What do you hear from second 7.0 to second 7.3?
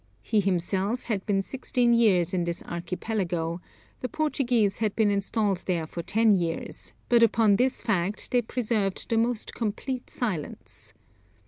but